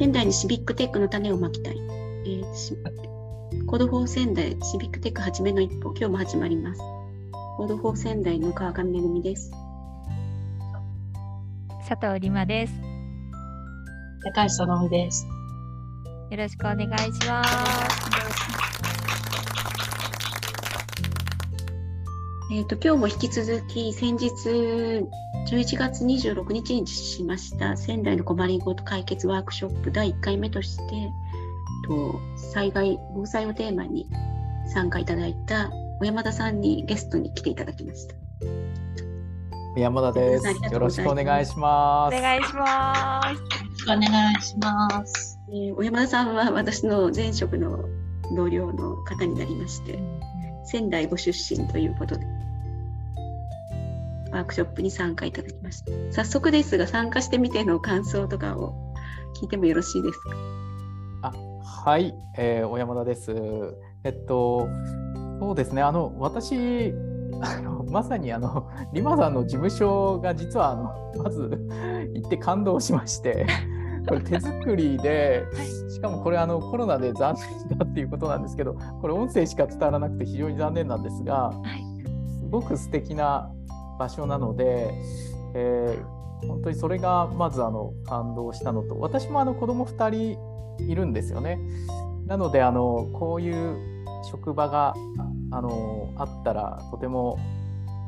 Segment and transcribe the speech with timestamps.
[0.00, 1.76] 仙台にシビックテックの種をまきたい。
[1.76, 2.74] えー、し
[3.66, 6.80] Code for 仙台シビックテック初めの一歩、今日も始まります。
[7.58, 9.50] Code for 仙台の川上めぐみです。
[11.86, 12.72] 佐藤里真です。
[14.34, 15.26] 高橋そのみです。
[16.30, 18.09] よろしくお願いします。
[22.52, 24.26] えーと、今日も引き続き先日
[25.46, 31.12] 11月26日に実施しました仙台の困りごと解決ワークショップ第1回目として
[31.86, 34.08] と災害防災をテーマに
[34.74, 35.70] 参加いただいた
[36.00, 38.16] 小山田さんにゲストに来ていただきました。
[39.76, 40.46] 山田です。
[40.72, 42.16] よろしくお願いします。
[42.16, 43.28] お願いします。
[43.28, 45.38] よろしくお願いします。
[45.50, 47.84] えー、小山田さんは私の前職の
[48.34, 50.00] 同僚の方になりまして、
[50.64, 52.39] 仙台ご出身ということで、
[54.32, 55.92] ワークショップに参加いただきました。
[56.12, 58.94] 早速ですが、参加してみての感想とかを
[59.40, 60.30] 聞いてもよろしいですか？
[61.22, 61.32] あ
[61.84, 63.34] はい、えー、小山田です。
[64.04, 64.68] えっと、
[65.40, 66.92] そうですね、あの私、
[67.42, 71.68] あのまさにあのリマさんの事務所が実はあのまず
[72.14, 73.46] 行って感動しまして。
[74.08, 75.44] これ手作りで、
[75.90, 77.36] しかもこれあのコロナで残
[77.68, 81.52] 念だっていうことなんですけどこれ音声しか伝わらなくて非常に残念なんですが、
[82.40, 83.52] すごく素敵な
[84.00, 84.94] 場所なので、
[85.54, 91.58] えー、本当にそれがまずあの感動したのと私もあの子供2人いるんですよね。
[92.26, 93.76] なのであのこういう
[94.24, 94.94] 職場が
[95.50, 97.38] あのあったらとても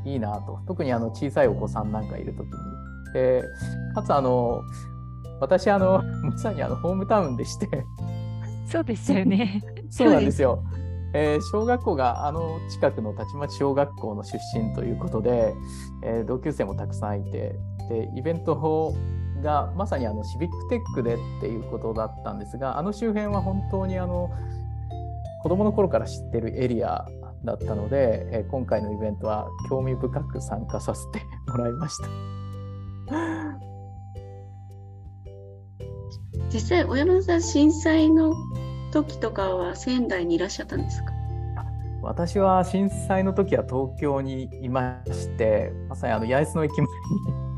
[0.07, 2.53] いいなと特にあの小さいお子さんなんかいる時に。
[3.13, 3.43] で
[3.95, 4.63] かつあの
[5.39, 7.69] 私あのまさにあのホームタウンでして
[8.67, 9.63] そうでしたよね。
[9.91, 10.63] そうなんですよ。
[11.15, 15.55] えー、小学校があの近くのたちまち小学校の出身ということで、
[16.03, 17.55] えー、同級生もたくさんいて
[17.89, 18.95] でイベント
[19.43, 24.31] がまさにあのシビックテックでっていうことだったんですがあの周辺は本当にあの
[25.43, 27.07] 子どもの頃から知ってるエリア
[27.45, 32.09] だったので、えー、今回のイベントは興味深く参加させてもらいました。
[36.53, 38.35] 実際小山さん震災の
[38.93, 41.13] 時とかは仙台にいらっしゃったんですか？
[42.03, 46.73] 私は震災の時は東京にいましてまさにあの八重洲の駅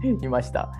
[0.02, 0.70] 前にいました。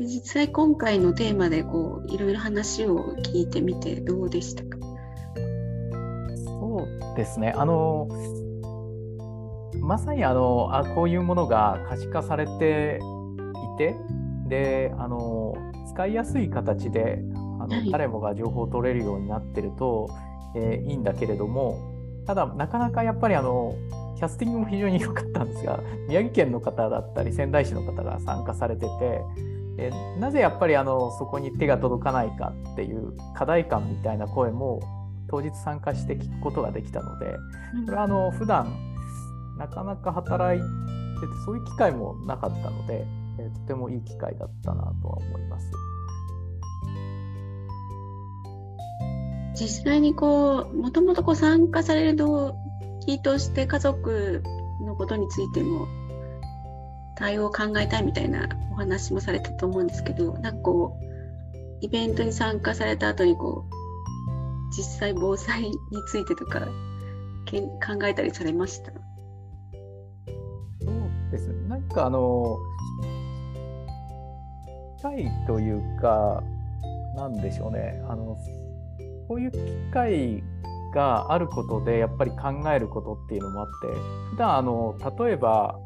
[0.00, 4.78] 実際今回のテーマでこういろいろ話を聞いてみてどうでしたか？
[6.44, 7.54] そうですね。
[7.56, 8.08] あの
[9.80, 12.98] まさにあのあこういうものが可視化されて
[13.76, 13.94] いて
[14.48, 15.54] であの
[15.86, 20.08] 使いやすい形であの、はい、誰もが情報を取れるようになってると、
[20.56, 21.92] えー、いいんだけれども
[22.26, 23.74] ただなかなかやっぱりあの
[24.16, 29.22] キャスティングも非常に良かったんですが 宮城県の方だったり仙台市の方が参加されてて
[29.78, 29.90] え
[30.20, 34.80] なぜやっぱりあのそこに手が届かないかっていう課題感みたいな声も
[35.28, 37.36] 当日参加して聞くことができたので
[37.86, 38.72] これはあの普段
[39.58, 43.06] なかなか働いててそういう機会もなかったので
[43.38, 45.70] えー、とてもいい機会だったなとは思います。
[49.54, 52.56] 実際にこうもともとこう参加される動
[53.06, 54.42] 機として家族
[54.84, 55.86] のことについても
[57.16, 61.04] 対応を考えたいみたいなお話もされたと思うんですけどなんかこう
[61.84, 65.76] イベントに参加された後にこう実際防災に
[66.08, 66.66] ついてとか
[67.44, 68.90] けん考えたりされました？
[68.90, 68.98] そ
[70.88, 72.56] うですねなんかあの
[75.02, 76.42] 会というか、
[77.16, 78.38] なんでしょうね、あの
[79.28, 79.58] こういう機
[79.92, 80.42] 会
[80.94, 83.72] があることで、やっぱり考えることっていうのもあって、
[84.30, 85.78] 普段あの例えば、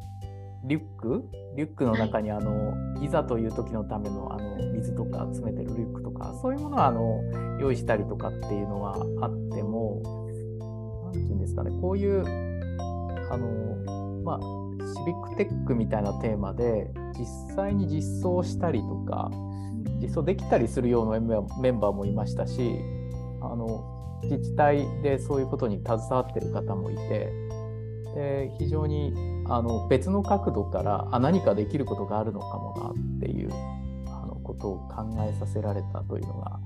[0.64, 1.24] リュック？
[1.56, 7.22] リュックの中にあのいざという時のためのあの水とか詰めてるリュックとかそういうものはあの
[7.58, 10.02] 用意したりとかっていうのはあっても
[11.04, 11.70] 何て言うんですかね。
[11.80, 12.20] こういう
[13.30, 14.38] あのまあ
[14.86, 19.30] シビックテックみたいなテーマで実際に実装したりとか
[20.00, 21.20] 実装できたりするような
[21.60, 22.72] メンバーもいましたし
[23.40, 27.32] あの自治体でそういうことに携わってる方もいて
[28.14, 29.12] で非常に
[29.48, 33.50] あの別の角度からあ何かできることがあるのかもなっていう
[34.06, 36.58] あのことを考えさせられたというのが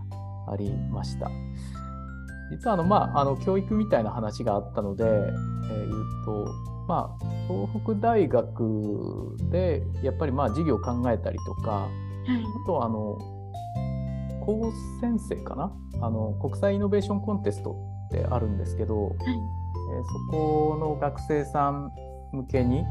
[0.52, 1.30] ありました。
[2.50, 6.48] 実はあの、まあ、あの教育みたいな話があったので、えー、言うと
[6.90, 11.88] まあ、東北大学でやっぱりまあ授業を考えたりとか、は
[12.26, 13.16] い、あとあの
[14.44, 15.72] 高専生かな？
[16.02, 17.76] あの国際イノベーションコンテスト
[18.08, 20.02] ってあるんですけど、はい、えー、
[20.32, 21.92] そこの学生さん
[22.32, 22.84] 向けに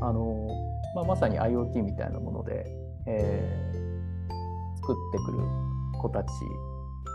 [0.00, 0.46] あの、
[0.94, 2.64] まあ、まさに IoT みたいなもので
[3.06, 3.86] えー
[4.86, 5.38] 作ってくる
[6.00, 6.28] 子たち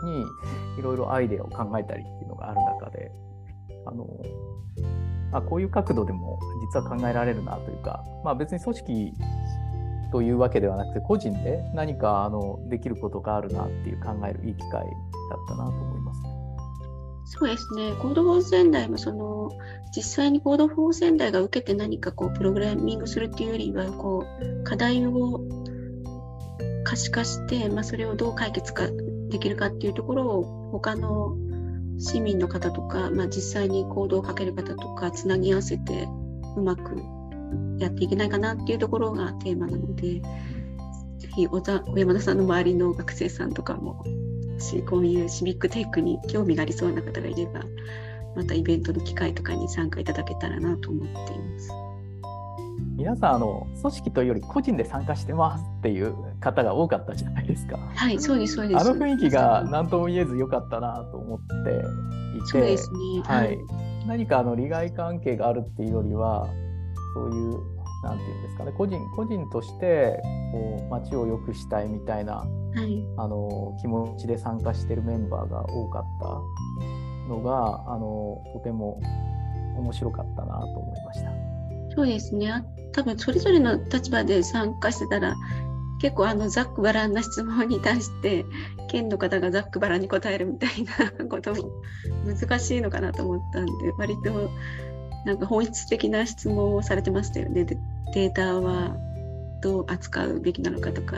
[0.04, 0.26] に
[0.78, 3.14] いろいろアイデアを考えたりっていうのがある中で
[3.86, 6.40] あの、まあ、こういう角度でも
[6.74, 9.14] 実は考えられるなというか、まあ、別に組織
[10.12, 16.42] というわけではなくて個人で何かあのできることがあるなっていう考えるいい機会だったなと思いますね。
[17.26, 19.50] そうですね、 Code for 仙台もその
[19.96, 25.40] 実際に Code for 仙台が受けて何かこうプログラミングするっていうよりはこう課題を
[26.84, 28.90] 可視化して、まあ、それをどう解決か
[29.30, 31.38] できるかっていうところを他の
[32.00, 36.08] 市民の方とか、まあ、実際に行動をかける方とかつなぎ合わせて
[36.56, 36.98] うまく
[37.78, 40.22] やっていけないかなっていうところがテーマなので
[41.20, 41.62] 是非小
[41.96, 44.04] 山田さんの周りの学生さんとかも
[44.58, 47.62] しこういうシビックテックに興味がありそうな方がいれば
[48.36, 51.81] またイベントの機会とかに参加いただけたらなと思っています。
[53.02, 57.78] 皆さんあの組織というより個人で参加してますっていう方が多かったじゃないですか。
[57.96, 58.80] はい、そうです、そうです。
[58.80, 63.24] あの雰囲気が何とも言えず良かったなと思っていて、そうですね。
[63.24, 63.58] はい、
[64.06, 66.48] 何かあの利害関係があるっていうよりは、
[67.16, 67.60] そういう、
[68.04, 70.22] なんていうんですかね、個人個人として
[70.52, 72.46] こう街を良くしたいみたいなは
[72.84, 79.02] い、あの気持ちで参加してるメンバーが多かったのが、あのとても
[79.76, 81.32] 面白かったなと思いました。
[81.96, 82.50] そうですね。
[82.52, 82.64] あ
[82.94, 85.36] 多分それぞれの立場で参加してたら、
[86.00, 88.46] 結構あのざっくばらんな質問に対して、
[88.90, 91.70] 県の方がざっくばらんに答えるみたいな ことも
[92.26, 94.50] 難しいのかなと思ったんで、割と
[95.26, 97.66] なんか本質的な質問をされてましたよね。
[97.66, 97.78] で
[98.14, 98.96] データは
[99.62, 101.18] どう扱うべきなのかとか。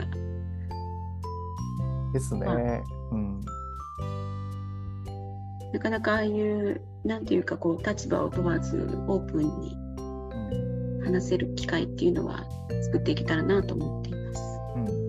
[2.12, 2.46] ですね。
[2.46, 2.82] はい
[3.12, 3.40] うん
[5.72, 10.03] なかなかああいう、なんていうかこう、立場を問わずオープンにうん
[11.04, 12.44] 話せる機会っていうのは
[12.84, 14.40] 作っていけたらなと思っています。
[14.76, 15.04] うん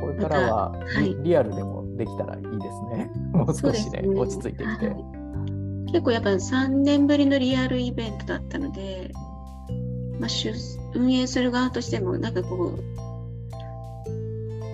[0.00, 2.54] これからはまたはいリ,、リアルでもできたらいいです
[2.96, 3.10] ね。
[3.32, 4.88] もう少しね落ち着いてきて。
[4.88, 5.04] はい
[5.92, 9.12] 結構やっぱ3年ぶりのリアルイベントだったので、
[10.18, 10.52] まあ、主
[10.94, 12.82] 運営する側としてもなんかこう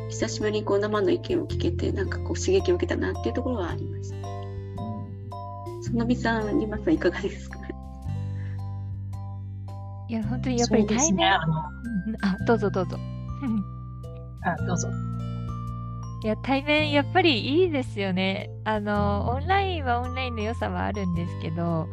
[0.09, 4.17] 久しぶりにこう生の意見を聞けてなんかこう刺激を受けたなっていうところはありました。
[4.17, 7.59] うんそのびさん、リマさんいかがですか？
[10.13, 10.87] いや、本当にやっぱり。
[10.87, 11.35] 対面。
[11.35, 12.99] あの、うんあ、どうぞどうぞ。
[14.45, 14.89] あどうぞ。
[16.23, 18.51] いや、対面やっぱりいいですよね。
[18.65, 21.89] あの、オンラインはオンラインの良さはあるんですけど、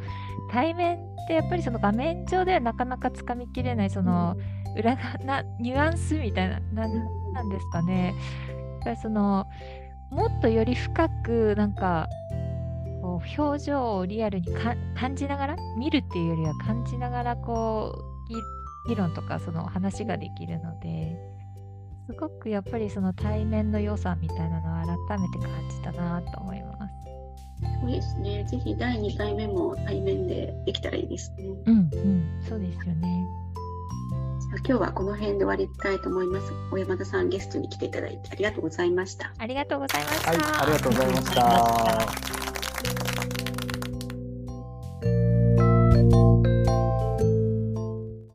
[0.52, 4.36] 対面ってやっぱりその画面上ではなかなかつかみきれない、その
[4.76, 8.14] 裏がな、ニュアンスみたいな、なんなんですかね。
[8.50, 9.46] やっぱりその、
[10.12, 12.10] もっとより深く、なんか、
[13.10, 18.36] こう表情をリアルにか感じながら、見るっていうよりは感じながら、こう、議
[18.90, 21.18] 議論とかその話ができるので、
[22.06, 26.94] すごくやっぱりその対面の良さみたいなのを改めて感じたなと思います。
[27.82, 28.46] そうですね。
[28.46, 31.46] ぜひ第2回目も対面でできたらいいですね。
[31.66, 33.26] うんうん、そうですよね。
[34.68, 36.52] 今日はこの辺で終わりたいと思います。
[36.72, 39.34] 小山田さんゲストに来ていただいてありがとうございました。
[39.38, 40.32] ありがとうございました。
[40.32, 42.39] はい、ありがとうございました。